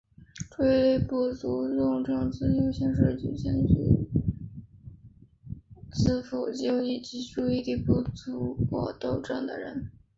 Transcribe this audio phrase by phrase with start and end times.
[0.49, 4.09] 注意力不足过动症资优生是指同时兼具
[5.91, 9.91] 资赋优异及注意力不足过动症的人。